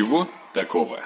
[0.00, 0.98] Ничего такого.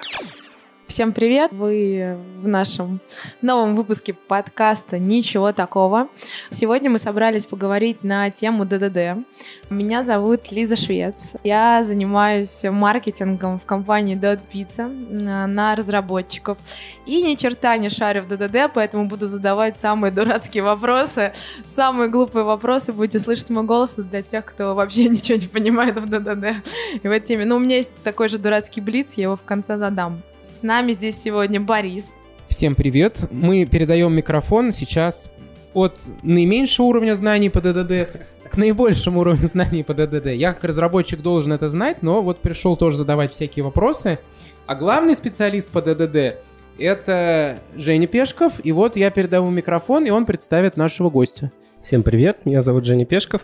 [0.87, 1.51] Всем привет!
[1.51, 3.01] Вы в нашем
[3.41, 6.09] новом выпуске подкаста «Ничего такого».
[6.51, 9.25] Сегодня мы собрались поговорить на тему ДДД.
[9.71, 11.37] Меня зовут Лиза Швец.
[11.43, 16.59] Я занимаюсь маркетингом в компании Dot Pizza на разработчиков.
[17.07, 21.33] И ни черта не шарю в ДДД, поэтому буду задавать самые дурацкие вопросы,
[21.65, 22.93] самые глупые вопросы.
[22.93, 26.63] Будете слышать мой голос для тех, кто вообще ничего не понимает в ДДД
[27.01, 27.45] и в этой теме.
[27.45, 30.21] Но у меня есть такой же дурацкий блиц, я его в конце задам.
[30.45, 32.11] С нами здесь сегодня Борис.
[32.49, 33.25] Всем привет.
[33.31, 35.31] Мы передаем микрофон сейчас
[35.73, 38.11] от наименьшего уровня знаний по ДДД
[38.47, 40.27] к наибольшему уровню знаний по ДДД.
[40.27, 44.19] Я как разработчик должен это знать, но вот пришел тоже задавать всякие вопросы.
[44.67, 46.37] А главный специалист по ДДД
[46.77, 48.53] это Женя Пешков.
[48.63, 51.51] И вот я передаю микрофон, и он представит нашего гостя.
[51.81, 53.41] Всем привет, меня зовут Женя Пешков.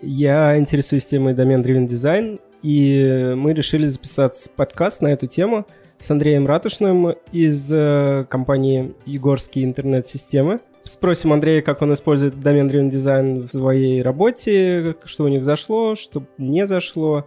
[0.00, 5.66] Я интересуюсь темой домен Driven Design, и мы решили записать подкаст на эту тему–
[5.98, 10.60] с Андреем Ратушным из э, компании Егорские интернет-системы.
[10.84, 15.94] Спросим Андрея, как он использует домен Driven Design в своей работе, что у них зашло,
[15.94, 17.26] что не зашло.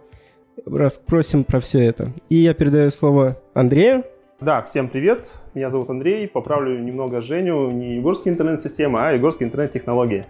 [0.64, 2.12] Расспросим про все это.
[2.28, 4.04] И я передаю слово Андрею.
[4.40, 5.32] Да, всем привет.
[5.54, 6.28] Меня зовут Андрей.
[6.28, 7.70] Поправлю немного Женю.
[7.70, 10.24] Не Егорские интернет-системы, а Егорские интернет-технологии.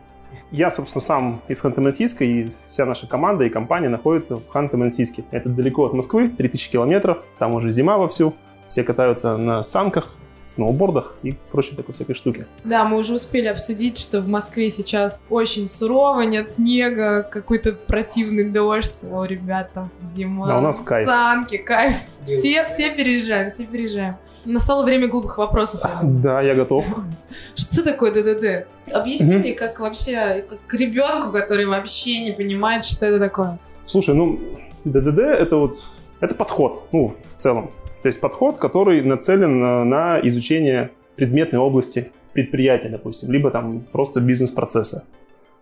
[0.51, 5.25] Я, собственно, сам из Ханты-Мансийска, и вся наша команда и компания находится в Ханты-Мансийске.
[5.31, 8.34] Это далеко от Москвы, 3000 километров, там уже зима вовсю,
[8.69, 10.15] все катаются на санках,
[10.47, 12.47] сноубордах и прочей такой всякой штуки.
[12.65, 18.45] Да, мы уже успели обсудить, что в Москве сейчас очень сурово, нет снега, какой-то противный
[18.45, 18.95] дождь.
[19.11, 20.49] О, ребята, зима.
[20.51, 21.06] А у нас кайф.
[21.06, 21.97] Санки, кайф.
[22.25, 24.17] Все, все переезжаем, все переезжаем.
[24.48, 25.82] Настало время глупых вопросов.
[26.02, 26.86] Да, я готов.
[27.54, 28.66] Что такое ДДД?
[28.92, 33.58] Объясни мне, как вообще, как ребенку, который вообще не понимает, что это такое.
[33.84, 34.38] Слушай, ну,
[34.84, 35.76] ДДД это вот,
[36.20, 37.70] это подход, ну, в целом.
[38.03, 44.20] То есть подход, который нацелен на, на изучение предметной области предприятия, допустим, либо там просто
[44.20, 45.04] бизнес-процесса.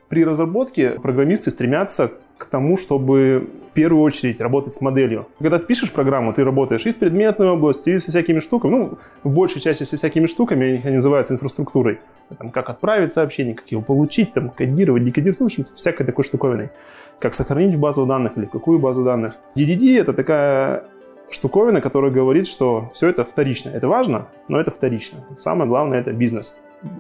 [0.09, 5.27] При разработке программисты стремятся к тому, чтобы в первую очередь работать с моделью.
[5.39, 8.71] Когда ты пишешь программу, ты работаешь и с предметной областью, и со всякими штуками.
[8.71, 12.01] Ну, в большей части со всякими штуками, они называются инфраструктурой.
[12.39, 16.25] Там, как отправить сообщение, как его получить, там, кодировать, декодировать, ну, в общем, всякой такой
[16.25, 16.71] штуковиной.
[17.19, 19.37] Как сохранить в базу данных или в какую базу данных.
[19.57, 20.85] DDD— это такая
[21.31, 23.71] штуковина, которая говорит, что все это вторично.
[23.71, 25.25] Это важно, но это вторично.
[25.39, 26.59] Самое главное— это бизнес.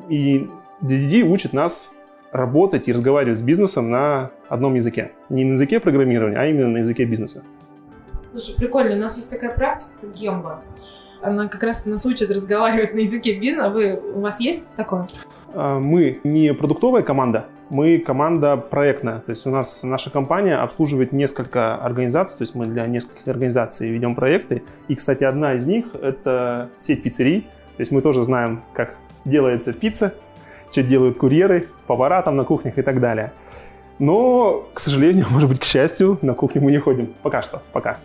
[0.08, 0.48] И
[0.82, 1.92] DDD учит нас
[2.32, 5.12] работать и разговаривать с бизнесом на одном языке.
[5.28, 7.42] Не на языке программирования, а именно на языке бизнеса.
[8.32, 8.96] Слушай, прикольно.
[8.96, 10.62] У нас есть такая практика, как Гемба.
[11.22, 13.70] Она как раз нас учит разговаривать на языке бизнеса.
[13.70, 15.06] Вы, у вас есть такое?
[15.54, 19.20] А, мы не продуктовая команда, мы команда проектная.
[19.20, 23.90] То есть у нас наша компания обслуживает несколько организаций, то есть мы для нескольких организаций
[23.90, 24.62] ведем проекты.
[24.88, 27.42] И, кстати, одна из них— это сеть пиццерий.
[27.76, 30.14] То есть мы тоже знаем, как делается пицца,
[30.70, 33.32] что делают курьеры, повара там на кухнях и так далее.
[33.98, 37.14] Но, к сожалению, может быть, к счастью, на кухню мы не ходим.
[37.22, 37.98] Пока что, пока.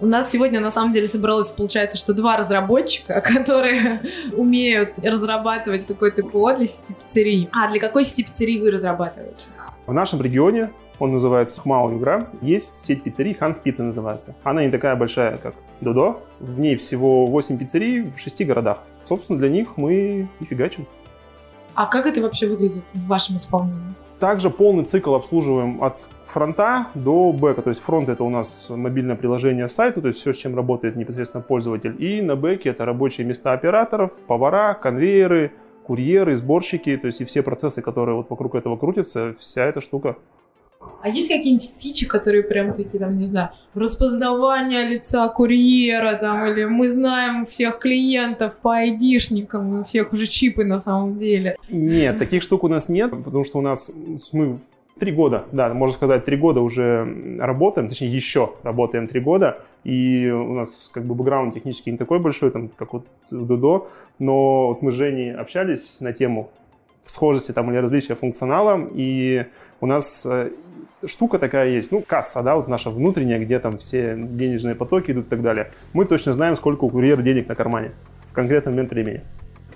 [0.00, 4.00] У нас сегодня на самом деле собралось, получается, что два разработчика, которые
[4.36, 7.48] умеют разрабатывать какой-то код для сети пиццерий.
[7.52, 9.46] А для какой сети пиццерий вы разрабатываете?
[9.86, 14.34] В нашем регионе, он называется Хмау Югра, есть сеть пиццерий, Ханс Пицца называется.
[14.44, 16.18] Она не такая большая, как Дудо.
[16.40, 18.78] В ней всего 8 пиццерий в 6 городах.
[19.04, 20.86] Собственно, для них мы и фигачим.
[21.74, 23.94] А как это вообще выглядит в вашем исполнении?
[24.24, 27.60] Также полный цикл обслуживаем от фронта до бэка.
[27.60, 30.96] То есть фронт это у нас мобильное приложение сайта, то есть все, с чем работает
[30.96, 31.94] непосредственно пользователь.
[32.02, 35.52] И на бэке это рабочие места операторов, повара, конвейеры,
[35.86, 40.16] курьеры, сборщики, то есть и все процессы, которые вот вокруг этого крутятся, вся эта штука
[41.04, 46.64] а есть какие-нибудь фичи, которые прям такие, там, не знаю, распознавание лица курьера, там, или
[46.64, 51.58] мы знаем всех клиентов по айдишникам, у всех уже чипы на самом деле?
[51.68, 53.92] Нет, таких штук у нас нет, потому что у нас
[54.32, 54.60] мы
[54.98, 60.30] три года, да, можно сказать, три года уже работаем, точнее, еще работаем три года, и
[60.30, 64.80] у нас как бы бэкграунд технический не такой большой, там, как вот Дудо, но вот
[64.80, 66.48] мы с Женей общались на тему
[67.04, 69.44] схожести там или различия функционала, и
[69.82, 70.50] у нас э,
[71.06, 75.26] штука такая есть, ну, касса, да, вот наша внутренняя, где там все денежные потоки идут
[75.26, 75.72] и так далее.
[75.92, 77.92] Мы точно знаем, сколько у курьера денег на кармане
[78.28, 79.22] в конкретный момент времени.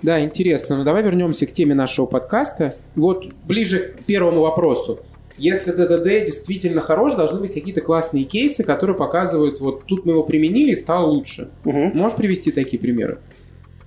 [0.01, 0.77] Да, интересно.
[0.77, 2.75] Ну, давай вернемся к теме нашего подкаста.
[2.95, 4.99] Вот ближе к первому вопросу.
[5.37, 10.23] Если ДДД действительно хорош, должны быть какие-то классные кейсы, которые показывают, вот тут мы его
[10.23, 11.49] применили и стало лучше.
[11.63, 11.91] Угу.
[11.93, 13.19] Можешь привести такие примеры?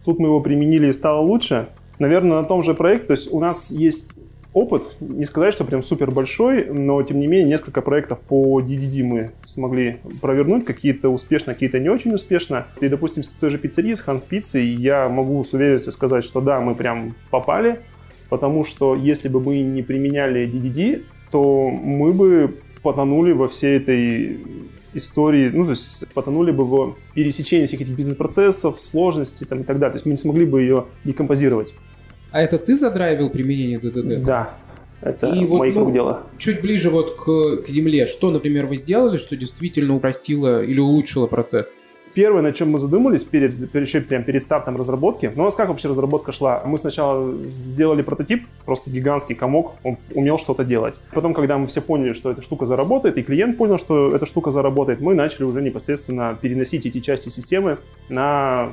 [0.04, 1.68] Тут мы его применили и стало лучше.
[1.98, 4.14] Наверное, на том же проекте, то есть у нас есть
[4.54, 9.02] опыт, не сказать, что прям супер большой, но тем не менее несколько проектов по DDD
[9.02, 12.66] мы смогли провернуть, какие-то успешно, какие-то не очень успешно.
[12.80, 16.40] И, допустим, с той же пиццерии, с Hans Pizza, я могу с уверенностью сказать, что
[16.40, 17.80] да, мы прям попали,
[18.28, 24.40] потому что если бы мы не применяли DDD, то мы бы потонули во всей этой
[24.94, 29.78] истории, ну, то есть потонули бы в пересечении всех этих бизнес-процессов, сложностей там, и так
[29.78, 29.92] далее.
[29.92, 31.74] То есть мы не смогли бы ее декомпозировать.
[32.32, 34.24] А это ты задрайвил применение ДДД?
[34.24, 34.54] Да,
[35.02, 36.22] это И вот, моих ну, рук дело.
[36.38, 38.06] Чуть ближе вот к, к земле.
[38.06, 41.70] Что, например, вы сделали, что действительно упростило или улучшило процесс?
[42.14, 45.54] Первое, на чем мы задумались перед, перед, еще прям перед стартом разработки, ну у нас
[45.54, 46.62] как вообще разработка шла?
[46.66, 51.00] Мы сначала сделали прототип, просто гигантский комок, он умел что-то делать.
[51.12, 54.50] Потом, когда мы все поняли, что эта штука заработает, и клиент понял, что эта штука
[54.50, 57.78] заработает, мы начали уже непосредственно переносить эти части системы
[58.10, 58.72] на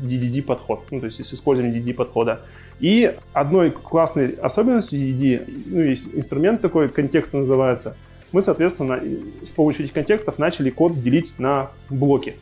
[0.00, 2.40] DDD подход, ну, то есть с использованием DDD подхода.
[2.80, 7.96] И одной классной особенностью DDD, ну, есть инструмент такой, контекст называется,
[8.32, 9.00] мы, соответственно,
[9.42, 12.36] с помощью этих контекстов начали код делить на блоки.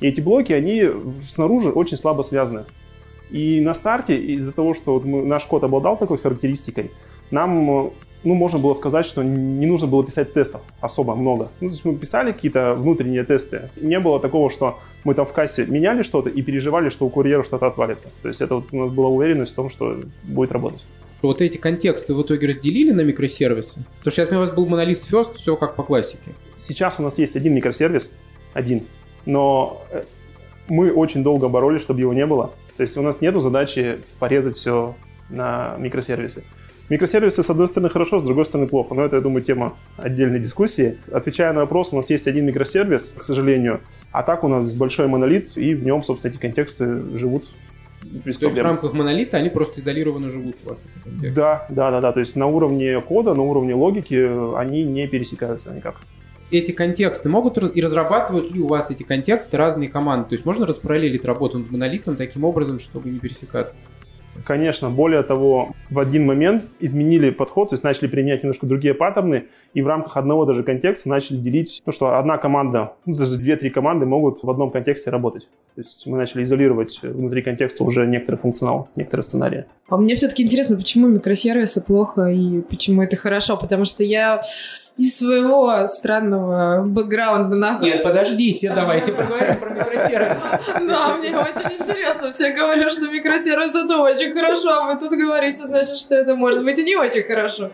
[0.00, 0.88] И эти блоки, они
[1.28, 2.64] снаружи очень слабо связаны.
[3.30, 6.90] И на старте, из-за того, что вот мы, наш код обладал такой характеристикой,
[7.30, 7.92] нам
[8.24, 11.50] ну, можно было сказать, что не нужно было писать тестов особо много.
[11.60, 13.68] Ну, то есть мы писали какие-то внутренние тесты.
[13.76, 17.42] Не было такого, что мы там в кассе меняли что-то и переживали, что у курьера
[17.42, 18.08] что-то отвалится.
[18.22, 20.82] То есть это вот у нас была уверенность в том, что будет работать.
[21.22, 23.84] Вот эти контексты в итоге разделили на микросервисы?
[23.98, 26.34] Потому что я у вас был монолист first, все как по классике.
[26.56, 28.12] Сейчас у нас есть один микросервис,
[28.52, 28.86] один,
[29.24, 30.04] но э,
[30.68, 32.52] мы очень долго боролись, чтобы его не было.
[32.76, 34.94] То есть у нас нет задачи порезать все
[35.30, 36.44] на микросервисы.
[36.90, 38.94] Микросервисы, с одной стороны, хорошо, с другой стороны, плохо.
[38.94, 40.98] Но это, я думаю, тема отдельной дискуссии.
[41.10, 43.80] Отвечая на вопрос, у нас есть один микросервис, к сожалению,
[44.12, 47.44] а так у нас большой монолит, и в нем, собственно, эти контексты живут
[48.02, 48.66] без То есть в проблем.
[48.66, 50.84] рамках монолита они просто изолированно живут у вас.
[51.06, 52.12] Да, да, да, да.
[52.12, 55.96] То есть на уровне кода, на уровне логики они не пересекаются никак.
[56.50, 60.28] Эти контексты могут и разрабатывают ли у вас эти контексты разные команды?
[60.28, 63.78] То есть можно распараллелить работу над монолитом таким образом, чтобы не пересекаться?
[64.44, 69.44] Конечно, более того, в один момент изменили подход, то есть начали применять немножко другие паттерны,
[69.74, 73.70] и в рамках одного даже контекста начали делить, ну что одна команда, ну даже две-три
[73.70, 75.48] команды могут в одном контексте работать.
[75.74, 79.64] То есть мы начали изолировать внутри контекста уже некоторый функционал, некоторые сценарии.
[79.88, 84.40] А мне все-таки интересно, почему микросервисы плохо и почему это хорошо, потому что я
[84.96, 87.88] из своего странного бэкграунда нахуй.
[87.88, 90.38] Нет, подождите, давайте поговорим про микросервис.
[90.86, 92.30] Да, мне очень интересно.
[92.30, 96.64] Все говорят, что микросервис это очень хорошо, а вы тут говорите, значит, что это может
[96.64, 97.70] быть и не очень хорошо.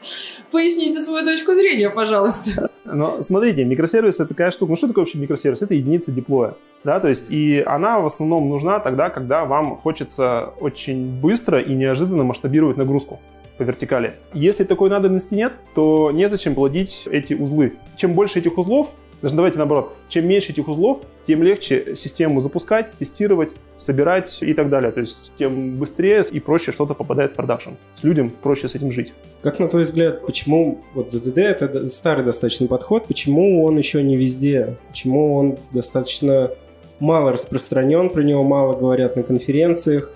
[0.51, 2.71] Поясните свою точку зрения, пожалуйста.
[2.85, 4.71] Но смотрите, микросервис это такая штука.
[4.71, 5.61] Ну что такое вообще микросервис?
[5.61, 6.55] Это единица деплоя.
[6.85, 11.75] Да, то есть и она в основном нужна тогда, когда вам хочется очень быстро и
[11.75, 13.21] неожиданно масштабировать нагрузку
[13.61, 14.15] по вертикали.
[14.33, 17.75] Если такой надобности нет, то незачем плодить эти узлы.
[17.95, 18.89] Чем больше этих узлов,
[19.21, 24.71] даже давайте наоборот, чем меньше этих узлов, тем легче систему запускать, тестировать, собирать и так
[24.71, 24.93] далее.
[24.93, 27.73] То есть тем быстрее и проще что-то попадает в продакшн.
[27.97, 29.13] С людям проще с этим жить.
[29.43, 34.17] Как на твой взгляд, почему вот DDD это старый достаточно подход, почему он еще не
[34.17, 36.51] везде, почему он достаточно
[36.99, 40.11] мало распространен, про него мало говорят на конференциях,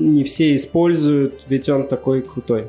[0.00, 2.68] не все используют, ведь он такой крутой.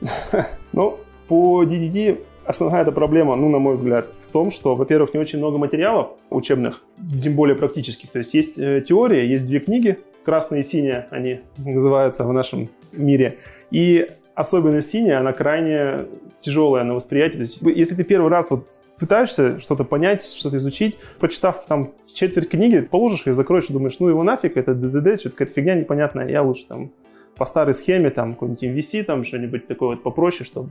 [0.72, 5.20] Ну, по DDD основная эта проблема, ну, на мой взгляд, в том, что, во-первых, не
[5.20, 6.82] очень много материалов учебных,
[7.22, 8.10] тем более практических.
[8.10, 12.68] То есть есть э, теория, есть две книги, красная и синяя они называются в нашем
[12.92, 13.38] мире.
[13.70, 16.06] И особенно синяя, она крайне
[16.40, 17.38] тяжелая на восприятие.
[17.38, 22.48] То есть если ты первый раз вот пытаешься что-то понять, что-то изучить, прочитав там четверть
[22.48, 26.28] книги, положишь ее, закроешь и думаешь, ну его нафиг, это ДДД, что-то какая-то фигня непонятная,
[26.28, 26.92] я лучше там
[27.36, 30.70] по старой схеме, там, какой-нибудь MVC, там, что-нибудь такое вот попроще, чтобы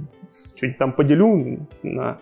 [0.56, 2.20] что-нибудь там поделю на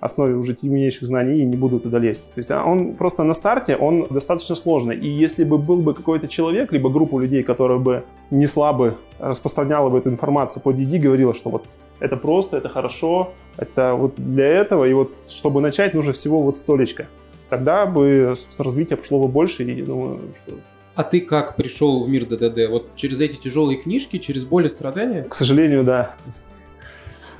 [0.00, 2.34] основе уже темнейших знаний и не буду туда лезть.
[2.34, 4.96] То есть а он просто на старте, он достаточно сложный.
[4.98, 9.88] И если бы был бы какой-то человек, либо группа людей, которая бы не слабо распространяла
[9.88, 11.68] бы эту информацию по DD, говорила, что вот
[12.04, 16.58] это просто, это хорошо, это вот для этого, и вот чтобы начать, нужно всего вот
[16.58, 17.06] столечко.
[17.48, 20.56] Тогда бы развитие пошло бы больше, и думаю, что
[20.94, 22.68] А ты как пришел в мир ДДД?
[22.68, 25.22] Вот через эти тяжелые книжки, через боль и страдания?
[25.24, 26.14] к сожалению, да.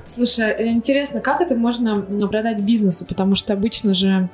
[0.05, 3.05] Слушай, э, интересно, как это можно продать бизнесу?
[3.05, 4.29] Потому что обычно же,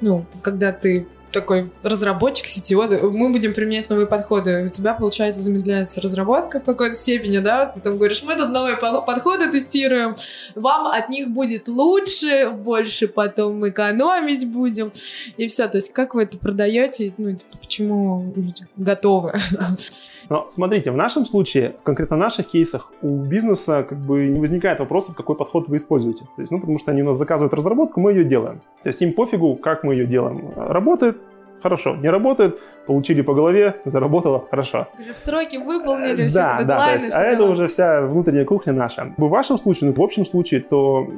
[0.00, 4.64] ну, когда ты такой разработчик, CTO, мы будем применять новые подходы.
[4.66, 7.66] У тебя, получается, замедляется разработка в какой-то степени, да?
[7.66, 10.16] Ты там говоришь, мы тут новые подходы тестируем,
[10.54, 14.92] вам от них будет лучше, больше потом экономить будем,
[15.36, 15.68] и все.
[15.68, 17.12] То есть как вы это продаете?
[17.18, 19.34] Ну, типа, почему люди готовы?
[20.28, 24.80] Но смотрите, в нашем случае, конкретно в наших кейсах, у бизнеса как бы не возникает
[24.80, 26.24] вопросов, какой подход вы используете.
[26.36, 28.60] То есть, ну, потому что они у нас заказывают разработку, мы ее делаем.
[28.82, 30.52] То есть им пофигу, как мы ее делаем.
[30.56, 31.18] Работает,
[31.62, 31.96] хорошо.
[31.96, 34.88] Не работает, получили по голове, заработало, хорошо.
[35.14, 39.14] В сроки выполнили, все Да, да, то есть, а это уже вся внутренняя кухня наша.
[39.16, 41.08] В вашем случае, ну, в общем случае, то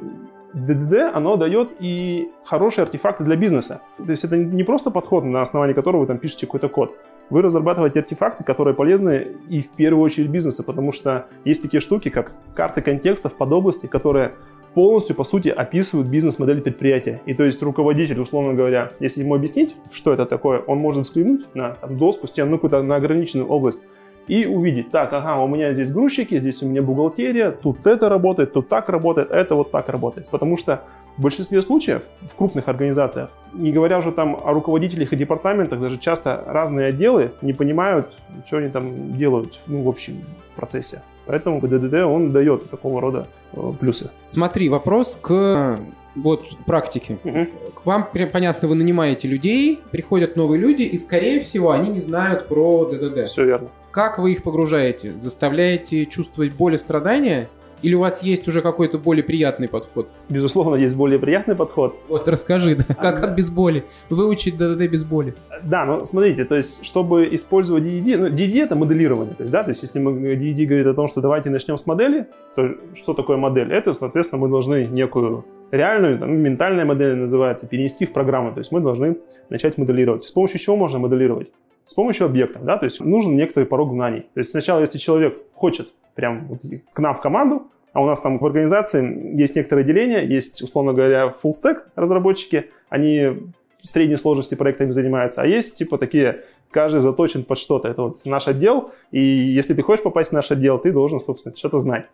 [0.53, 3.81] ДДД, оно дает и хорошие артефакты для бизнеса.
[3.97, 6.95] То есть это не просто подход, на основании которого вы там пишете какой-то код.
[7.29, 12.09] Вы разрабатываете артефакты, которые полезны и в первую очередь бизнесу, потому что есть такие штуки,
[12.09, 14.33] как карты контекстов под области, которые
[14.73, 17.21] полностью, по сути, описывают бизнес-модель предприятия.
[17.25, 21.53] И то есть руководитель, условно говоря, если ему объяснить, что это такое, он может взглянуть
[21.55, 23.83] на там, доску, стену, ну, какую-то на ограниченную область
[24.29, 28.53] и увидеть, так, ага, у меня здесь грузчики, здесь у меня бухгалтерия, тут это работает,
[28.53, 30.29] тут так работает, это вот так работает.
[30.29, 30.83] Потому что
[31.17, 35.97] в большинстве случаев в крупных организациях, не говоря уже там о руководителях и департаментах, даже
[35.97, 38.13] часто разные отделы не понимают,
[38.45, 40.21] что они там делают ну, в общем
[40.55, 41.01] процессе.
[41.29, 44.09] Поэтому ГДД, он дает такого рода э, плюсы.
[44.27, 45.77] Смотри, вопрос к
[46.15, 47.19] вот практике.
[47.23, 47.47] Угу.
[47.75, 52.47] К вам, понятно, вы нанимаете людей, приходят новые люди, и, скорее всего, они не знают
[52.47, 53.27] про ДДД.
[53.27, 53.67] Все верно.
[53.91, 55.19] Как вы их погружаете?
[55.19, 57.47] Заставляете чувствовать боль и страдания?
[57.81, 60.09] Или у вас есть уже какой-то более приятный подход?
[60.29, 61.95] Безусловно, есть более приятный подход.
[62.07, 63.85] Вот, расскажи, да, как, как без боли?
[64.09, 65.33] Выучить ДДД без боли.
[65.63, 69.63] Да, ну смотрите, то есть, чтобы использовать DDD, ну, DDD это моделирование, то есть, да,
[69.63, 73.13] то есть, если мы DDD говорит о том, что давайте начнем с модели, то что
[73.13, 73.71] такое модель?
[73.71, 78.71] Это, соответственно, мы должны некую реальную, там, ментальная модель называется, перенести в программу, то есть
[78.71, 79.17] мы должны
[79.49, 80.25] начать моделировать.
[80.25, 81.51] С помощью чего можно моделировать?
[81.85, 84.21] С помощью объектов, да, то есть нужен некоторый порог знаний.
[84.33, 85.87] То есть сначала, если человек хочет
[86.19, 86.61] прям вот
[86.93, 90.91] к нам в команду, а у нас там в организации есть некоторые деления, есть, условно
[90.91, 97.43] говоря, full stack разработчики, они средней сложности проектами занимаются, а есть типа такие, каждый заточен
[97.43, 97.87] под что-то.
[97.87, 101.55] Это вот наш отдел, и если ты хочешь попасть в наш отдел, ты должен, собственно,
[101.55, 102.05] что-то знать.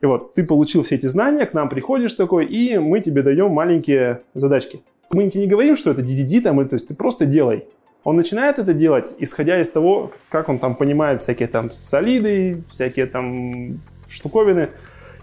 [0.00, 3.52] И вот ты получил все эти знания, к нам приходишь такой, и мы тебе даем
[3.52, 4.80] маленькие задачки.
[5.10, 7.66] Мы тебе не говорим, что это DDD там, то есть ты просто делай.
[8.04, 13.06] Он начинает это делать, исходя из того, как он там понимает всякие там солиды, всякие
[13.06, 14.70] там штуковины.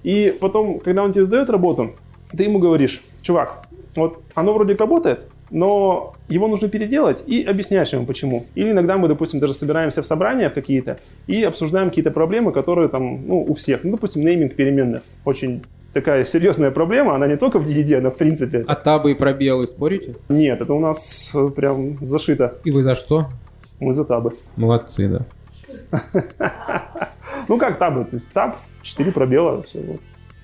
[0.04, 1.96] И потом, когда он тебе сдает работу,
[2.32, 8.06] ты ему говоришь, чувак, вот оно вроде работает, но его нужно переделать и объясняешь ему
[8.06, 8.46] почему.
[8.56, 13.28] Или иногда мы, допустим, даже собираемся в собрания какие-то и обсуждаем какие-то проблемы, которые там,
[13.28, 13.84] ну, у всех.
[13.84, 15.02] Ну, допустим, нейминг переменных.
[15.26, 15.64] Очень
[15.94, 18.64] такая серьезная проблема, она не только в DDD, она в принципе.
[18.68, 20.16] А табы и пробелы спорите?
[20.30, 22.56] Нет, это у нас э, прям зашито.
[22.64, 23.28] И вы за что?
[23.80, 24.34] Мы за табы.
[24.56, 25.26] Молодцы, да.
[27.48, 28.06] Ну как табы?
[28.06, 29.64] То есть таб, 4 пробела.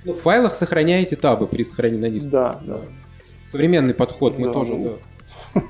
[0.04, 2.30] Ну, в файлах сохраняете табы при сохранении на диске.
[2.30, 2.80] Да, да.
[3.56, 4.98] Современный подход, мы тоже, ну,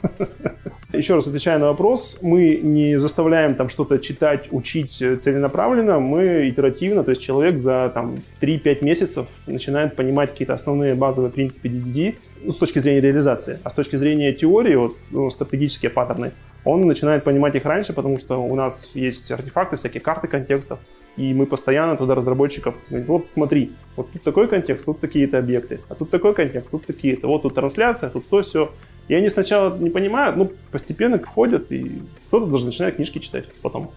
[0.94, 6.48] Еще раз отвечая на вопрос, мы не заставляем там что-то читать, учить э, целенаправленно, мы
[6.48, 12.15] итеративно, то есть человек за там 3-5 месяцев начинает понимать какие-то основные базовые принципы DDD
[12.44, 16.32] ну, с точки зрения реализации, а с точки зрения теории, вот, ну, стратегические паттерны,
[16.63, 20.80] он начинает понимать их раньше, потому что у нас есть артефакты, всякие карты контекстов,
[21.17, 25.79] и мы постоянно туда разработчиков говорим, вот смотри, вот тут такой контекст, тут такие-то объекты,
[25.89, 28.72] а тут такой контекст, тут такие-то, вот тут трансляция, тут то, все.
[29.07, 33.91] И они сначала не понимают, но постепенно входят, и кто-то даже начинает книжки читать потом.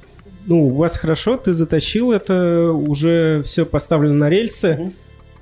[0.47, 4.79] Ну, у вас хорошо, ты затащил это, уже все поставлено на рельсы.
[4.79, 4.93] Угу.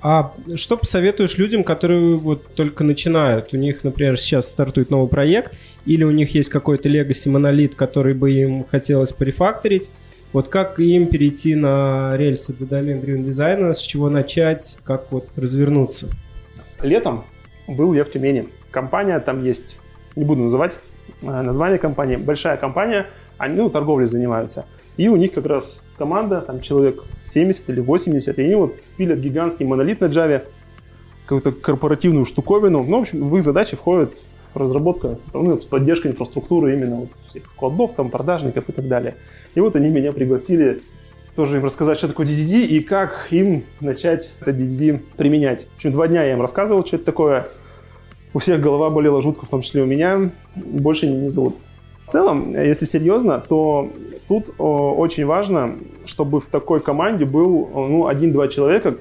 [0.01, 3.53] А что посоветуешь людям, которые вот только начинают?
[3.53, 5.53] У них, например, сейчас стартует новый проект,
[5.85, 9.91] или у них есть какой-то legacy монолит, который бы им хотелось порефакторить.
[10.33, 15.29] Вот как им перейти на рельсы до домен Driven дизайна, с чего начать, как вот
[15.35, 16.09] развернуться?
[16.81, 17.23] Летом
[17.67, 19.79] был я в Тюмени компания там есть,
[20.15, 20.79] не буду называть
[21.23, 23.07] э, название компании, большая компания,
[23.37, 24.65] они ну, торговлей занимаются.
[24.97, 29.19] И у них как раз команда, там человек 70 или 80, и они вот пилят
[29.19, 30.43] гигантский монолит на Java,
[31.25, 32.83] какую-то корпоративную штуковину.
[32.83, 34.21] Ну, в общем, в их задачи входит
[34.57, 39.15] разработка, ну, поддержка инфраструктуры именно вот всех складов, там, продажников и так далее.
[39.55, 40.81] И вот они меня пригласили
[41.35, 45.67] тоже им рассказать, что такое DDD и как им начать это DDD применять.
[45.73, 47.47] В общем, два дня я им рассказывал, что это такое,
[48.33, 51.55] у всех голова болела жутко, в том числе у меня, больше не, зовут.
[52.07, 53.91] В целом, если серьезно, то
[54.27, 58.95] тут очень важно, чтобы в такой команде был ну, один-два человека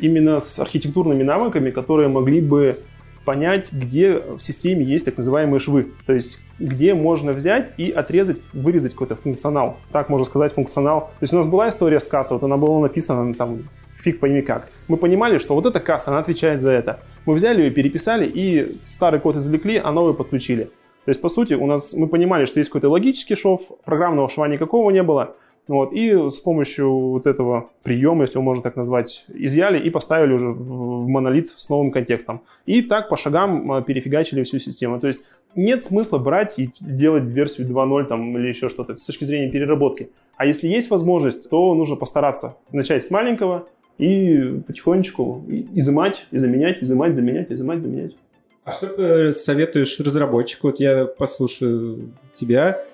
[0.00, 2.78] именно с архитектурными навыками, которые могли бы
[3.24, 5.88] понять, где в системе есть так называемые швы.
[6.06, 9.78] То есть, где можно взять и отрезать, вырезать какой-то функционал.
[9.90, 11.00] Так можно сказать, функционал.
[11.00, 13.64] То есть, у нас была история с кассой, вот она была написана там
[14.02, 14.68] фиг пойми как.
[14.88, 17.00] Мы понимали, что вот эта касса, она отвечает за это.
[17.24, 20.64] Мы взяли ее, переписали и старый код извлекли, а новый подключили.
[21.04, 24.46] То есть, по сути, у нас мы понимали, что есть какой-то логический шов, программного шва
[24.46, 25.34] никакого не было.
[25.68, 30.32] Вот, и с помощью вот этого приема, если его можно так назвать, изъяли и поставили
[30.32, 32.42] уже в, монолит с новым контекстом.
[32.66, 34.98] И так по шагам а, перефигачили всю систему.
[34.98, 39.24] То есть нет смысла брать и делать версию 2.0 там, или еще что-то с точки
[39.24, 40.10] зрения переработки.
[40.36, 47.14] А если есть возможность, то нужно постараться начать с маленького и потихонечку изымать, заменять, изымать,
[47.14, 48.16] заменять, изымать, заменять.
[48.64, 50.68] А что ты советуешь разработчику?
[50.68, 52.84] Вот я послушаю тебя,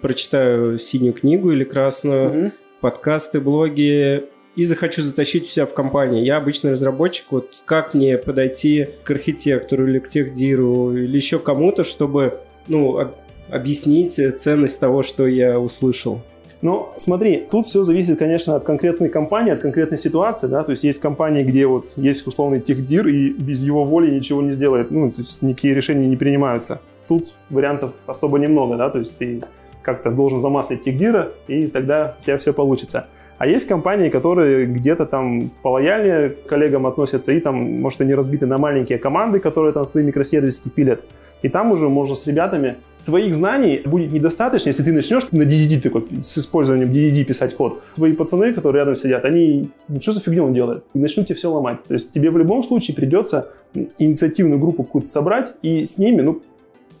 [0.00, 2.52] прочитаю синюю книгу или красную, угу.
[2.80, 6.24] подкасты, блоги, и захочу затащить себя в компанию.
[6.24, 11.84] Я обычный разработчик, вот как мне подойти к архитектору или к техдиру или еще кому-то,
[11.84, 13.10] чтобы ну,
[13.50, 16.20] объяснить ценность того, что я услышал?
[16.60, 20.84] Ну, смотри, тут все зависит, конечно, от конкретной компании, от конкретной ситуации, да, то есть
[20.84, 25.10] есть компании, где вот есть условный техдир, и без его воли ничего не сделает, ну,
[25.10, 26.80] то есть никакие решения не принимаются.
[27.12, 29.42] Тут вариантов особо немного, да, то есть ты
[29.82, 33.06] как-то должен замаслить техдира, и тогда у тебя все получится.
[33.36, 38.46] А есть компании, которые где-то там полояльнее к коллегам относятся, и там, может, они разбиты
[38.46, 41.02] на маленькие команды, которые там свои микросервисики пилят.
[41.42, 45.80] И там уже можно с ребятами твоих знаний будет недостаточно, если ты начнешь на DDD
[45.80, 47.82] такой, с использованием DDD писать код.
[47.94, 50.84] Твои пацаны, которые рядом сидят, они, ну что за фигню он делает?
[50.94, 51.82] И начнут тебе все ломать.
[51.82, 53.50] То есть тебе в любом случае придется
[53.98, 56.42] инициативную группу какую-то собрать и с ними, ну,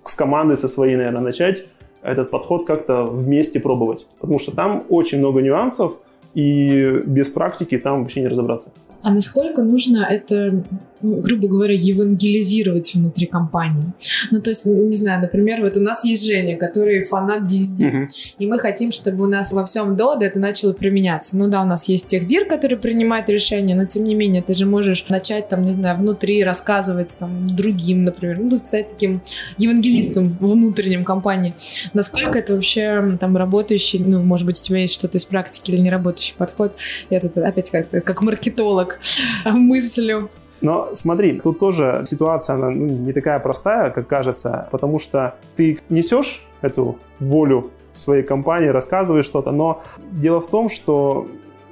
[0.04, 1.64] с командой со своей, наверное, начать
[2.02, 4.06] этот подход как-то вместе пробовать.
[4.20, 5.92] Потому что там очень много нюансов,
[6.34, 8.72] и без практики там вообще не разобраться.
[9.02, 10.62] А насколько нужно это,
[11.02, 13.92] ну, грубо говоря, евангелизировать внутри компании?
[14.30, 18.08] Ну, то есть, не знаю, например, вот у нас есть Женя, который фанат DD, угу.
[18.38, 21.36] и мы хотим, чтобы у нас во всем Дода это начало применяться.
[21.36, 24.66] Ну да, у нас есть техдир, который принимает решения, но тем не менее, ты же
[24.66, 29.20] можешь начать там, не знаю, внутри рассказывать там другим, например, ну, стать таким
[29.58, 31.54] евангелистом внутреннем компании.
[31.94, 35.80] Насколько это вообще там работающий, ну, может быть, у тебя есть что-то из практики или
[35.80, 36.74] не работающий подход?
[37.10, 39.00] Я тут опять как, как маркетолог
[39.44, 40.30] так мыслю.
[40.62, 45.80] Но смотри, тут тоже ситуация она, ну, не такая простая, как кажется, потому что ты
[45.90, 51.26] несешь эту волю в своей компании, рассказываешь что-то, но дело в том, что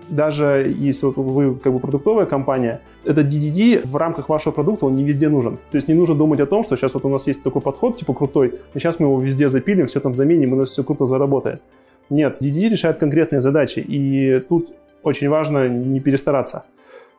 [0.08, 4.96] даже если вот вы как бы продуктовая компания, этот DDD в рамках вашего продукта, он
[4.96, 5.56] не везде нужен.
[5.70, 7.96] То есть не нужно думать о том, что сейчас вот у нас есть такой подход,
[7.96, 11.06] типа крутой, и сейчас мы его везде запилим, все там заменим, у нас все круто
[11.06, 11.62] заработает.
[12.10, 14.74] Нет, DDD решает конкретные задачи, и тут
[15.04, 16.64] очень важно не перестараться.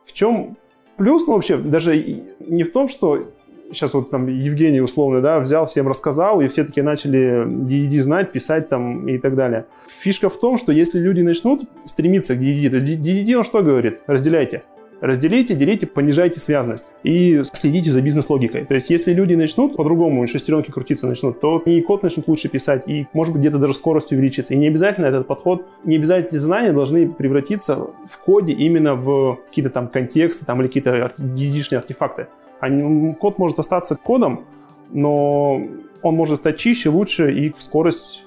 [0.04, 0.56] В чем
[0.96, 1.96] плюс, ну вообще, даже
[2.40, 3.28] не в том, что
[3.72, 8.32] сейчас вот там Евгений условно, да, взял, всем рассказал, и все таки начали DDD знать,
[8.32, 9.66] писать там и так далее.
[9.88, 13.62] Фишка в том, что если люди начнут стремиться к DDD, то есть DDD он что
[13.62, 14.00] говорит?
[14.06, 14.62] Разделяйте
[15.02, 18.64] разделите, делите, понижайте связность и следите за бизнес-логикой.
[18.64, 22.88] То есть, если люди начнут по-другому, шестеренки крутиться начнут, то и код начнут лучше писать,
[22.88, 24.54] и, может быть, где-то даже скорость увеличится.
[24.54, 27.76] И не обязательно этот подход, не обязательно знания должны превратиться
[28.08, 32.28] в коде именно в какие-то там контексты там, или какие-то единичные артефакты.
[32.60, 32.68] А
[33.14, 34.44] код может остаться кодом,
[34.92, 35.60] но
[36.02, 38.24] он может стать чище, лучше, и скорость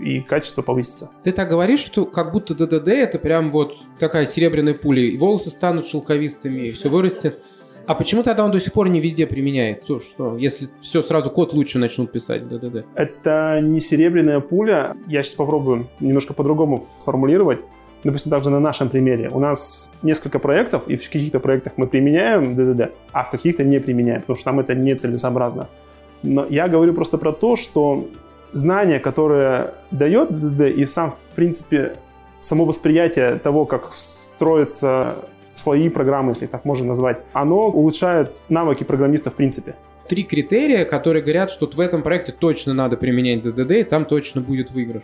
[0.00, 1.10] и качество повысится.
[1.22, 5.50] Ты так говоришь, что как будто ДДД это прям вот такая серебряная пуля, и волосы
[5.50, 7.40] станут шелковистыми, и все вырастет.
[7.86, 9.84] А почему тогда он до сих пор не везде применяется?
[9.84, 12.86] Что, что если все сразу код лучше начнут писать ДДД?
[12.94, 14.96] Это не серебряная пуля.
[15.06, 17.62] Я сейчас попробую немножко по-другому сформулировать.
[18.02, 19.30] Допустим, также на нашем примере.
[19.30, 23.80] У нас несколько проектов, и в каких-то проектах мы применяем ДДД, а в каких-то не
[23.80, 25.68] применяем, потому что там это нецелесообразно.
[26.22, 28.06] Но я говорю просто про то, что
[28.54, 31.96] знание, которое дает ДДД, и сам, в принципе,
[32.40, 35.16] само восприятие того, как строятся
[35.54, 39.74] слои программы, если так можно назвать, оно улучшает навыки программиста в принципе.
[40.08, 44.40] Три критерия, которые говорят, что в этом проекте точно надо применять ДДД, и там точно
[44.40, 45.02] будет выигрыш.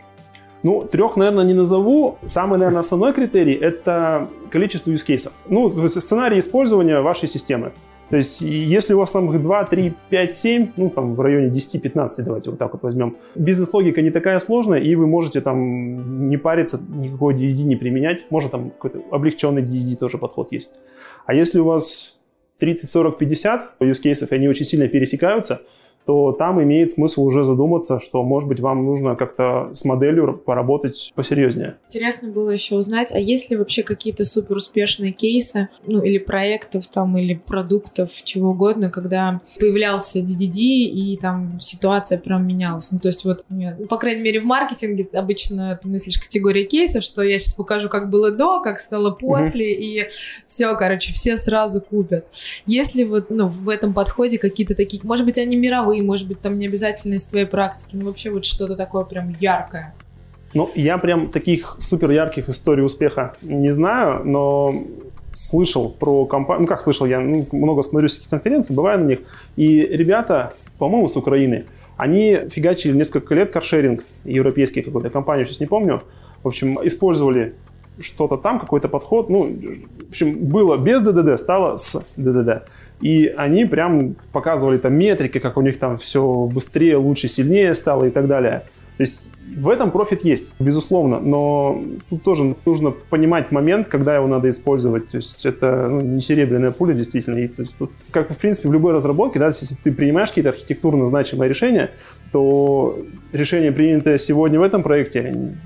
[0.62, 2.18] Ну, трех, наверное, не назову.
[2.22, 5.32] Самый, наверное, основной критерий— это количество use cases.
[5.48, 7.72] Ну, сценарий использования вашей системы.
[8.11, 11.49] То есть, если у вас там их 2, 3, 5, 7, ну, там в районе
[11.49, 16.37] 10-15, давайте вот так вот возьмем, бизнес-логика не такая сложная, и вы можете там не
[16.37, 18.31] париться, никакой DDD не применять.
[18.31, 20.81] Может, там какой-то облегченный DDD тоже подход есть.
[21.25, 22.20] А если у вас
[22.59, 25.62] 30, 40, 50 use и они очень сильно пересекаются,
[26.06, 31.12] то там имеет смысл уже задуматься, что, может быть, вам нужно как-то с моделью поработать
[31.14, 31.76] посерьезнее.
[31.88, 36.86] Интересно было еще узнать, а есть ли вообще какие-то супер успешные кейсы, ну, или проектов
[36.88, 42.90] там, или продуктов, чего угодно, когда появлялся DDD, и там ситуация прям менялась.
[42.92, 47.04] Ну, то есть вот, нет, по крайней мере, в маркетинге обычно ты мыслишь категория кейсов,
[47.04, 49.80] что я сейчас покажу, как было до, как стало после, mm-hmm.
[49.80, 50.08] и
[50.46, 52.26] все, короче, все сразу купят.
[52.66, 56.59] Если вот, ну, в этом подходе какие-то такие, может быть, они мировые, может быть, там
[56.59, 59.94] не обязательно из твоей практики, но вообще вот что-то такое прям яркое.
[60.55, 64.85] Ну, я прям таких супер ярких историй успеха не знаю, но
[65.33, 69.20] слышал про компанию, ну как слышал, я ну, много смотрю всяких конференций, бываю на них,
[69.57, 75.66] и ребята, по-моему, с Украины, они фигачили несколько лет каршеринг, европейский какой-то компанию, сейчас не
[75.66, 76.03] помню,
[76.42, 77.55] в общем, использовали
[78.00, 82.64] что-то там, какой-то подход, ну, в общем, было без ДДД, стало с ДДД.
[83.00, 88.04] И они прям показывали там метрики, как у них там все быстрее, лучше, сильнее стало
[88.04, 88.64] и так далее.
[89.00, 94.26] То есть в этом профит есть, безусловно, но тут тоже нужно понимать момент, когда его
[94.26, 95.08] надо использовать.
[95.08, 97.38] То есть это ну, не серебряная пуля, действительно.
[97.38, 100.50] И, то есть тут, как в принципе в любой разработке, да, если ты принимаешь какие-то
[100.50, 101.92] архитектурно значимые решения,
[102.30, 102.98] то
[103.32, 105.56] решение, принятое сегодня в этом проекте,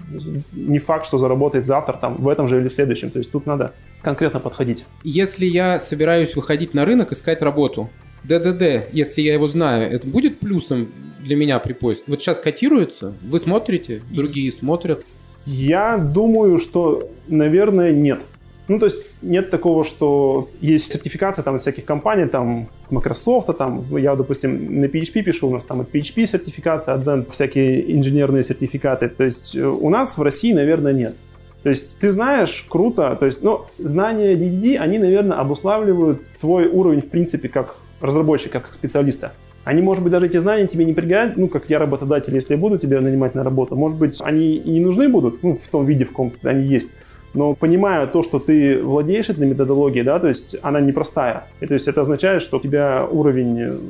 [0.53, 3.11] не факт, что заработает завтра, там, в этом же или в следующем.
[3.11, 4.85] То есть тут надо конкретно подходить.
[5.03, 7.91] Если я собираюсь выходить на рынок, искать работу,
[8.23, 10.89] ДДД, если я его знаю, это будет плюсом
[11.25, 12.05] для меня при поиске?
[12.07, 15.05] Вот сейчас котируется, вы смотрите, другие смотрят.
[15.47, 18.21] Я думаю, что, наверное, нет.
[18.67, 24.15] Ну, то есть нет такого, что есть сертификация там всяких компаний, там Microsoft, там, я,
[24.15, 29.09] допустим, на PHP пишу, у нас там от PHP сертификация, от Zen всякие инженерные сертификаты.
[29.09, 31.15] То есть э, у нас в России, наверное, нет.
[31.63, 37.01] То есть ты знаешь, круто, то есть, ну, знания DDD, они, наверное, обуславливают твой уровень,
[37.01, 39.33] в принципе, как разработчика, как специалиста.
[39.65, 42.61] Они, может быть, даже эти знания тебе не пригодятся, ну, как я работодатель, если я
[42.61, 45.87] буду тебя нанимать на работу, может быть, они и не нужны будут, ну, в том
[45.87, 46.91] виде, в каком они есть.
[47.33, 51.45] Но понимая то, что ты владеешь этой методологией, да, то есть она непростая.
[51.61, 53.81] И то есть это означает, что у тебя уровень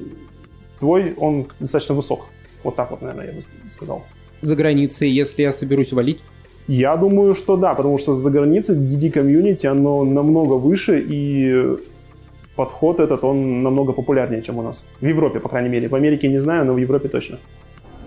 [0.79, 2.27] твой, он достаточно высок.
[2.63, 4.05] Вот так вот, наверное, я бы сказал.
[4.41, 6.21] За границей, если я соберусь валить?
[6.67, 11.77] Я думаю, что да, потому что за границей DD-комьюнити, оно намного выше, и
[12.57, 14.87] подход этот, он намного популярнее, чем у нас.
[15.01, 15.89] В Европе, по крайней мере.
[15.89, 17.39] В Америке не знаю, но в Европе точно.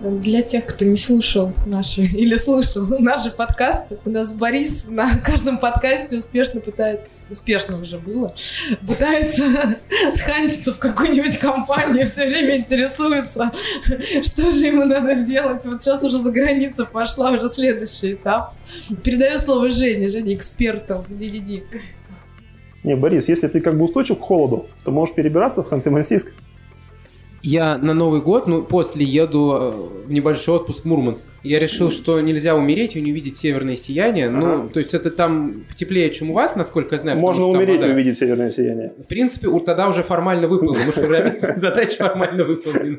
[0.00, 5.58] Для тех, кто не слушал наши или слушал наши подкасты, у нас Борис на каждом
[5.58, 8.34] подкасте успешно пытается успешно уже было,
[8.86, 9.44] пытается
[10.14, 13.50] схантиться в какую-нибудь компанию, все время интересуется,
[14.24, 15.64] что же ему надо сделать.
[15.64, 18.54] Вот сейчас уже за границу пошла, уже следующий этап.
[19.02, 21.64] Передаю слово Жене, Жене, эксперту в DDD.
[22.84, 26.32] Не, Борис, если ты как бы устойчив к холоду, то можешь перебираться в Ханты-Мансийск.
[27.42, 31.24] Я на Новый год, ну, после еду э, в небольшой отпуск в Мурманск.
[31.44, 34.28] Я решил, что нельзя умереть и не увидеть северное сияние.
[34.28, 34.62] Ну, ага.
[34.64, 37.18] Ну, то есть это там теплее, чем у вас, насколько я знаю.
[37.18, 38.92] Можно умереть и увидеть северное сияние.
[38.98, 40.48] В принципе, тогда уже формально.
[40.48, 42.98] Может, программистская задача формально выполнена.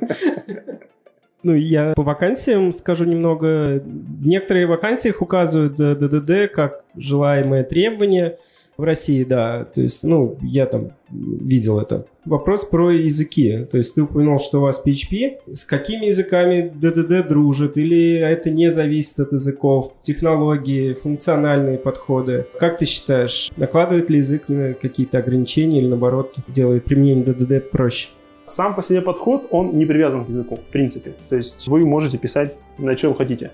[1.44, 3.84] Ну, я по вакансиям скажу немного.
[3.84, 8.38] В некоторых вакансиях указывают ДДД как желаемое требование–
[8.80, 9.66] в России, да.
[9.66, 12.06] То есть, ну, я там видел это.
[12.24, 13.68] Вопрос про языки.
[13.70, 15.54] То есть ты упомянул, что у вас PHP.
[15.54, 17.78] С какими языками DDD дружит?
[17.78, 19.98] Или это не зависит от языков?
[20.02, 22.46] Технологии, функциональные подходы?
[22.58, 28.10] Как ты считаешь, накладывает ли язык на какие-то ограничения или наоборот делает применение DDD проще?
[28.46, 31.14] Сам по себе подход, он не привязан к языку, в принципе.
[31.28, 33.52] То есть вы можете писать на чем хотите.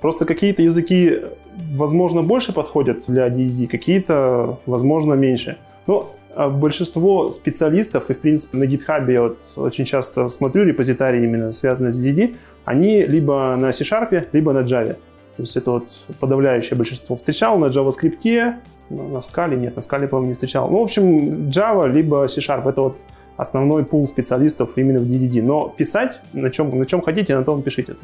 [0.00, 1.20] Просто какие-то языки,
[1.72, 5.56] возможно, больше подходят для DDD, какие-то, возможно, меньше.
[5.86, 11.24] Но а большинство специалистов, и, в принципе, на GitHub я вот очень часто смотрю репозитарии
[11.24, 14.96] именно связанные с DDD, они либо на C-Sharp, либо на Java.
[15.36, 15.88] То есть это вот
[16.20, 17.16] подавляющее большинство.
[17.16, 18.54] Встречал на JavaScript,
[18.90, 20.70] на Scala, нет, на Scala, по-моему, не встречал.
[20.70, 22.98] Ну, в общем, Java либо C-Sharp, это вот
[23.38, 25.42] основной пул специалистов именно в DDD.
[25.42, 27.96] Но писать на чем, на чем хотите, на том пишите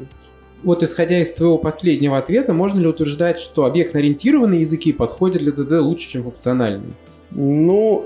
[0.63, 5.81] вот исходя из твоего последнего ответа, можно ли утверждать, что объектно-ориентированные языки подходят для ДД
[5.81, 6.93] лучше, чем функциональные?
[7.31, 8.05] Ну,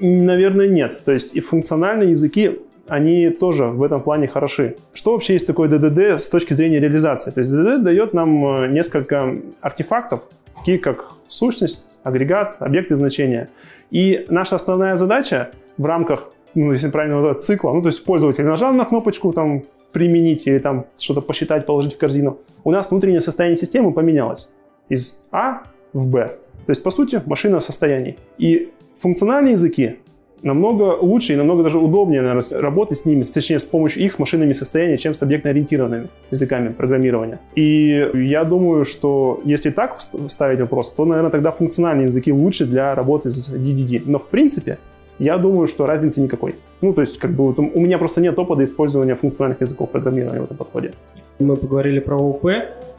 [0.00, 1.04] наверное, нет.
[1.04, 4.76] То есть и функциональные языки, они тоже в этом плане хороши.
[4.92, 7.30] Что вообще есть такое ДДД с точки зрения реализации?
[7.30, 10.22] То есть ДДД дает нам э, несколько артефактов,
[10.56, 13.48] такие как сущность, агрегат, объекты значения.
[13.90, 18.44] И наша основная задача в рамках, ну, если правильно назвать, цикла, ну, то есть пользователь
[18.44, 23.20] нажал на кнопочку, там, применить или там что-то посчитать, положить в корзину, у нас внутреннее
[23.20, 24.52] состояние системы поменялось
[24.88, 26.26] из А в Б.
[26.66, 28.18] То есть, по сути, машина состояний.
[28.38, 29.96] И функциональные языки,
[30.42, 34.18] намного лучше и намного даже удобнее наверное, работать с ними, точнее с помощью их с
[34.18, 37.40] машинными состояниями, чем с объектно-ориентированными языками программирования.
[37.54, 42.94] И я думаю, что если так ставить вопрос, то, наверное, тогда функциональные языки лучше для
[42.94, 44.02] работы с DDD.
[44.04, 44.78] Но в принципе,
[45.22, 46.56] я думаю, что разницы никакой.
[46.80, 50.44] Ну, то есть, как бы, у меня просто нет опыта использования функциональных языков программирования в
[50.44, 50.92] этом подходе.
[51.38, 52.46] Мы поговорили про ООП.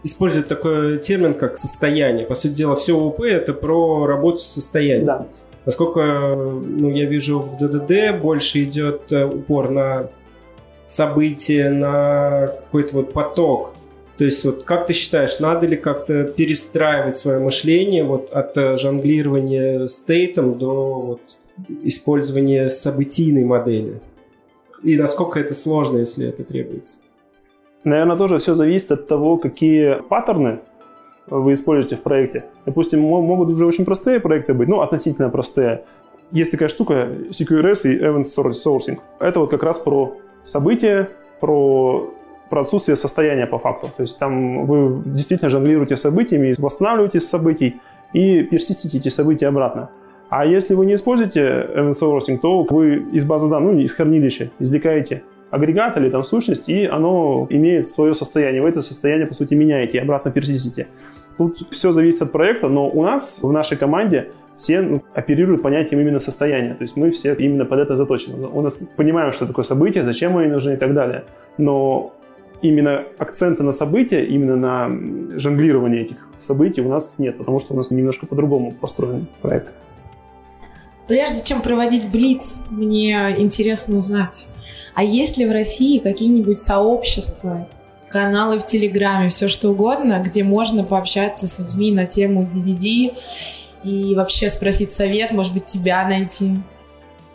[0.06, 2.26] Используют такой термин, как состояние.
[2.26, 5.06] По сути дела, все ООП— это про работу с состоянием.
[5.06, 5.28] Да.
[5.66, 10.08] Насколько ну, я вижу, в ДДД больше идет э, упор на
[10.88, 13.74] события, на какой-то вот поток.
[14.18, 18.78] То есть вот как ты считаешь, надо ли как-то перестраивать свое мышление вот от э,
[18.78, 21.22] жонглирования стейтом до вот
[21.84, 24.02] использования событийной модели?
[24.84, 26.98] И насколько это сложно, если это требуется?
[27.84, 30.60] Наверное, тоже все зависит от того, какие паттерны
[31.28, 32.46] вы используете в проекте.
[32.66, 35.84] Допустим, могут уже очень простые проекты быть, ну, относительно простые.
[36.32, 39.00] Есть такая штука CQRS и Event Sourcing.
[39.20, 42.14] Это вот как раз про события, про,
[42.50, 43.92] про отсутствие состояния по факту.
[43.96, 47.82] То есть там вы действительно жонглируете событиями, восстанавливаете событий
[48.14, 49.90] и персистите эти события обратно.
[50.36, 54.50] А если вы не используете event sourcing, то вы из базы данных, ну, из хранилища
[54.58, 58.64] извлекаете агрегат или там сущность, и оно имеет свое состояние.
[58.64, 60.88] Вы это состояние, по сути, меняете и обратно персистите.
[61.38, 66.02] Тут все зависит от проекта, но у нас в нашей команде все ну, оперируют понятием
[66.02, 66.74] именно состояния.
[66.74, 68.48] То есть мы все именно под это заточены.
[68.48, 71.26] У нас понимаем, что такое событие, зачем они нужны и так далее.
[71.60, 72.12] Но
[72.64, 77.78] именно акцента на события, именно на жонглирование этих событий у нас нет, потому что у
[77.78, 79.74] нас немножко по-другому построен проект.
[81.08, 84.48] Прежде чем проводить Блиц, мне интересно узнать,
[84.94, 87.68] а есть ли в России какие-нибудь сообщества,
[88.10, 93.18] каналы в Телеграме, все что угодно, где можно пообщаться с людьми на тему DDD
[93.84, 96.52] и вообще спросить совет, может быть, тебя найти?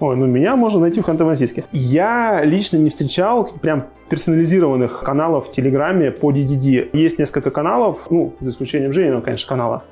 [0.00, 1.64] Ой, ну меня можно найти в Ханты-Мансийске.
[1.72, 6.90] Я лично не встречал прям персонализированных каналов в Телеграме по DDD.
[6.92, 9.82] Есть несколько каналов, ну, за исключением Жениного, конечно, канала.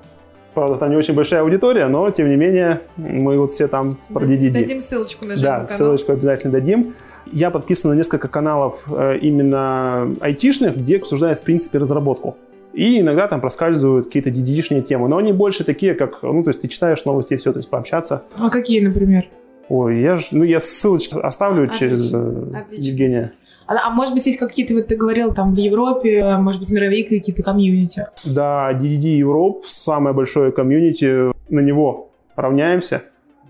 [0.56, 4.24] Правда, там не очень большая аудитория, но, тем не менее, мы вот все там про
[4.24, 4.52] DDD.
[4.52, 5.68] Дадим ссылочку на Да, канал.
[5.68, 6.94] ссылочку обязательно дадим.
[7.30, 12.38] Я подписан на несколько каналов э, именно айтишных, где обсуждают, в принципе, разработку.
[12.72, 15.08] И иногда там проскальзывают какие-то DDD-шные темы.
[15.08, 17.68] Но они больше такие, как, ну, то есть ты читаешь новости и все, то есть
[17.68, 18.22] пообщаться.
[18.40, 19.26] А какие, например?
[19.68, 21.86] Ой, я ж, ну, я ссылочку оставлю Отлично.
[21.88, 22.82] через э, Отлично.
[22.82, 23.32] Евгения.
[23.66, 27.04] А, а может быть, есть какие-то, вот ты говорил, там в Европе, может быть, мировые
[27.04, 28.06] какие-то комьюнити?
[28.24, 33.02] Да, DDD Europe, самое большое комьюнити, на него равняемся,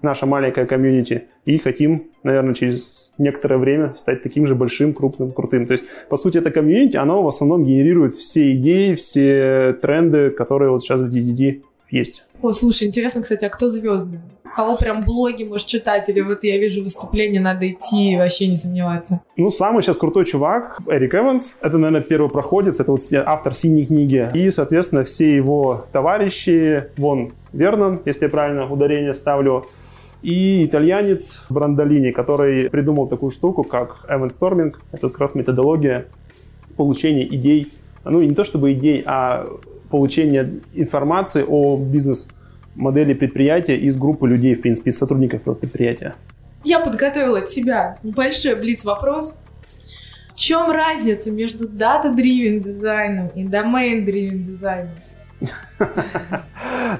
[0.03, 5.67] наша маленькая комьюнити, и хотим, наверное, через некоторое время стать таким же большим, крупным, крутым.
[5.67, 10.71] То есть, по сути, это комьюнити, оно в основном генерирует все идеи, все тренды, которые
[10.71, 12.25] вот сейчас в DDD есть.
[12.43, 14.21] О, слушай, интересно, кстати, а кто звезды?
[14.57, 18.57] кого прям блоги можешь читать, или вот я вижу выступление, надо идти и вообще не
[18.57, 19.21] сомневаться?
[19.37, 23.85] Ну, самый сейчас крутой чувак, Эрик Эванс, это, наверное, первый проходец, это вот автор «Синей
[23.85, 29.67] книги», и, соответственно, все его товарищи, вон Вернон, если я правильно ударение ставлю,
[30.23, 36.07] и итальянец Брандолини, который придумал такую штуку, как Эван Сторминг, это как раз методология
[36.79, 37.73] получения идей,
[38.05, 39.47] ну, не то чтобы идей, а
[39.91, 42.29] получения информации о бизнес
[42.75, 46.15] модели предприятия из группы людей, в принципе, из сотрудников этого предприятия.
[46.65, 49.41] Я подготовила от тебя большой блиц-вопрос.
[50.31, 54.91] В чем разница между data-driven дизайном и domain-driven дизайном?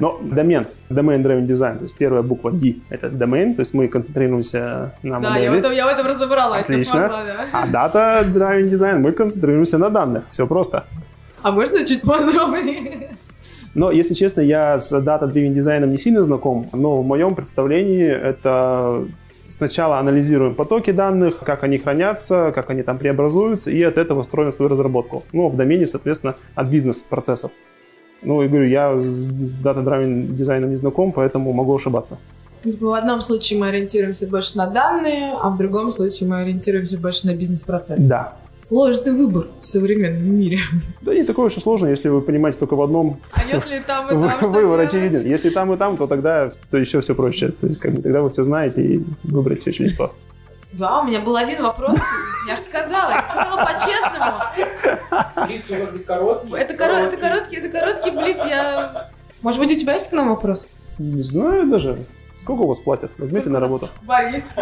[0.01, 3.89] Но домен, domain driven design, то есть первая буква D— это домен, то есть мы
[3.89, 5.35] концентрируемся на модели.
[5.35, 6.99] Да, я в этом, я в этом разобралась, Отлично.
[6.99, 7.47] я смогла, да.
[7.53, 10.85] А data driven design мы концентрируемся на данных, все просто.
[11.43, 13.17] А можно чуть подробнее?
[13.75, 19.05] Но, если честно, я с дата-дривен дизайном не сильно знаком, но в моем представлении это
[19.49, 24.51] сначала анализируем потоки данных, как они хранятся, как они там преобразуются, и от этого строим
[24.51, 25.25] свою разработку.
[25.33, 27.51] Ну, в домене, соответственно, от бизнес-процессов.
[28.23, 32.19] Ну, и говорю, я с дата-драйвен дизайном не знаком, поэтому могу ошибаться.
[32.65, 37.27] В одном случае мы ориентируемся больше на данные, а в другом случае мы ориентируемся больше
[37.27, 37.99] на бизнес-процесс.
[38.01, 40.59] Да, Сложный выбор в современном мире.
[41.03, 43.21] Да не такой уж и сложный, если вы понимаете только в одном.
[43.33, 45.25] А если там и там, Выбор очевиден.
[45.25, 47.49] Если там и там, то тогда то еще все проще.
[47.49, 50.13] То есть, как бы, тогда вы все знаете и выбрать очень легко.
[50.73, 51.99] Да, у меня был один вопрос.
[52.49, 55.47] Я же сказала, я сказала по-честному.
[55.47, 56.55] Блиц может быть короткий.
[56.55, 58.39] Это, коро- это короткий, это короткий блиц.
[58.47, 59.11] Я...
[59.43, 60.67] Может быть, у тебя есть к нам вопрос?
[60.99, 61.99] Не знаю даже.
[62.39, 63.11] Сколько у вас платят?
[63.19, 63.89] Возьмите на работу.
[64.03, 64.45] Борис.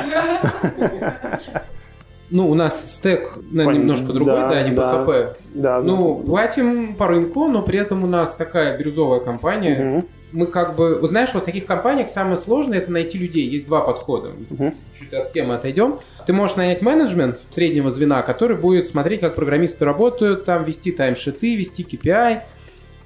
[2.31, 5.37] Ну, у нас стек на немножко другой, да, да не да, PHP.
[5.55, 9.99] Да, ну, платим по рынку, но при этом у нас такая бирюзовая компания.
[9.99, 10.07] Угу.
[10.33, 10.99] мы как бы...
[11.01, 13.47] Вот знаешь, вот в таких компаниях самое сложное это найти людей.
[13.49, 14.31] Есть два подхода.
[14.51, 14.75] Мгм.
[14.99, 16.01] Чуть от темы отойдем.
[16.27, 21.57] Ты можешь нанять менеджмент среднего звена, который будет смотреть, как программисты работают, там вести таймшиты,
[21.57, 22.41] вести KPI,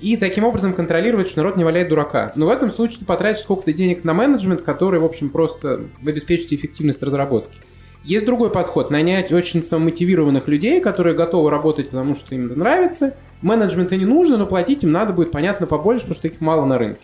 [0.00, 2.32] и таким образом контролировать, что народ не валяет дурака.
[2.36, 6.52] Но в этом случае ты потратишь сколько-то денег на менеджмент, который, в общем, просто обеспечит
[6.52, 7.58] эффективность разработки.
[8.04, 8.90] Есть другой подход.
[8.90, 13.14] Нанять очень самомотивированных людей, которые готовы работать, потому что им это нравится.
[13.42, 16.78] Менеджмента не нужно, но платить им надо будет, понятно, побольше, потому что таких мало на
[16.78, 17.00] рынке.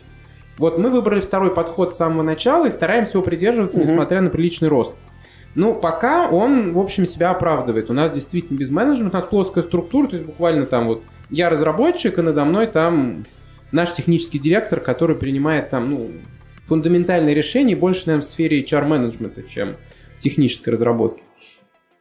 [0.57, 3.89] Вот мы выбрали второй подход с самого начала и стараемся его придерживаться, Мгм.
[3.89, 4.95] несмотря на приличный рост.
[5.57, 7.91] Ну, пока он, в общем, себя оправдывает.
[7.91, 11.51] У нас действительно без менеджмента, у нас плоская структура, то есть буквально там вот я
[11.51, 13.25] разработчик, и надо мной там
[13.73, 16.11] наш технический директор, который принимает там, ну,
[16.67, 19.75] фундаментальные решения, больше, наверное, в сфере HR-менеджмента, чем
[20.25, 21.23] технической разработке.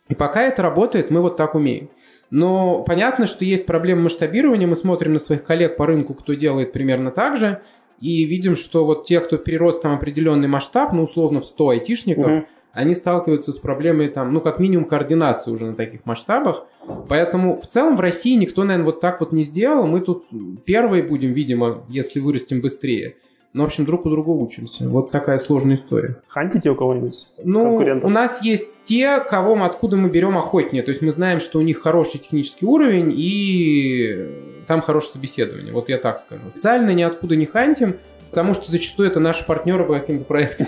[0.09, 1.89] И пока это работает, мы вот так умеем.
[2.29, 4.67] Но понятно, что есть проблема масштабирования.
[4.67, 7.61] Мы смотрим на своих коллег по рынку, кто делает примерно так же,
[8.01, 12.27] и видим, что вот те, кто перерос там определенный масштаб, ну, условно, в 100 айтишников,
[12.27, 12.45] Мгм.
[12.73, 16.65] они сталкиваются с проблемой там, ну, как минимум, координации уже на таких масштабах.
[17.07, 19.85] Поэтому в целом в России никто, наверное, вот так вот не сделал.
[19.87, 20.25] Мы тут
[20.65, 23.15] первые будем, видимо, если вырастем быстрее.
[23.53, 24.89] Но, в общем, друг у друга учимся.
[24.89, 26.17] Вот такая сложная история.
[26.27, 27.27] Хантите у кого-нибудь?
[27.43, 30.81] Ну, у нас есть те, кого мы откуда мы берем охотнее.
[30.81, 34.27] То есть мы знаем, что у них хороший технический уровень и
[34.65, 35.71] там хорошее собеседование.
[35.71, 36.49] Вот я так скажу.
[36.49, 37.97] Специально ниоткуда не хантим,
[38.31, 40.65] потому что зачастую это наши партнеры по каким-то проектам.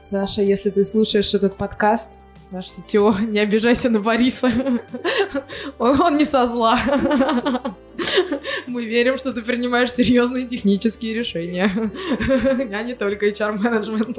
[0.00, 4.50] Саша, если ты слушаешь этот подкаст, наш CTO, не обижайся на Бориса.
[5.78, 6.78] Он не со зла.
[8.66, 11.70] Мы верим, что ты принимаешь серьезные технические решения.
[12.72, 14.18] А не только HR-менеджмент.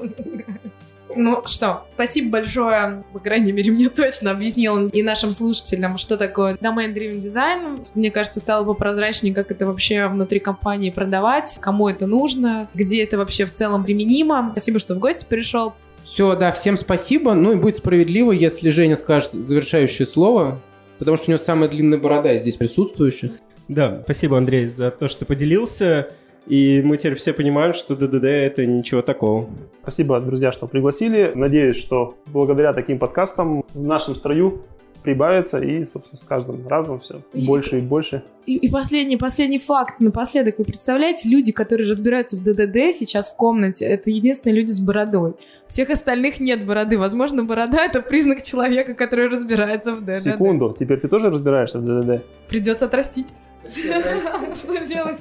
[1.15, 3.03] Ну что, спасибо большое.
[3.11, 7.87] По крайней мере, мне точно объяснил и нашим слушателям, что такое Domain Driven Design.
[7.95, 13.17] Мне кажется, стало попрозрачнее, как это вообще внутри компании продавать, кому это нужно, где это
[13.17, 14.49] вообще в целом применимо.
[14.51, 15.73] Спасибо, что в гости пришел.
[16.07, 17.33] Все, да, всем спасибо.
[17.33, 20.57] Ну и будет справедливо, если Женя скажет завершающее слово,
[20.99, 23.33] потому что у него самая длинная борода из здесь присутствующих.
[23.67, 26.07] Да, спасибо, Андрей, за то, что поделился.
[26.47, 29.49] И мы теперь все понимаем, что ДДД— это ничего такого.
[29.81, 31.33] Спасибо, друзья, что пригласили.
[31.35, 34.63] Надеюсь, что благодаря таким подкастам в нашем строю
[35.07, 38.23] прибавится и, собственно, с каждым разом все И- больше и больше.
[38.45, 40.55] И, и последний, последний факт напоследок.
[40.57, 45.35] Вы представляете, люди, которые разбираются в ДДД сейчас в комнате, это единственные люди с бородой.
[45.69, 46.97] Всех остальных нет бороды.
[46.97, 50.19] Возможно, борода— это признак человека, который разбирается в ДДД.
[50.19, 52.25] Секунду, теперь ты тоже разбираешься в ДДД?
[52.49, 53.27] Придется отрастить.
[53.65, 55.19] Что делать?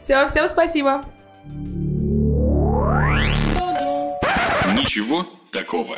[0.00, 1.04] Все, всем спасибо.
[4.82, 5.96] Ничего такого.